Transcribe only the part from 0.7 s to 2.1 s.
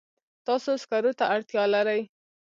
سکرو ته اړتیا لرئ.